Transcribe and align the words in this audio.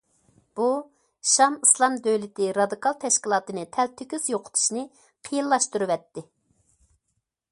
بۇ،‹‹ 0.59 0.67
شام 1.31 1.57
ئىسلام 1.65 1.97
دۆلىتى›› 2.07 2.47
رادىكال 2.57 2.97
تەشكىلاتىنى 3.03 3.67
تەلتۆكۈس 3.77 4.27
يوقىتىشنى 4.35 4.85
قىيىنلاشتۇرۇۋەتتى. 5.29 6.25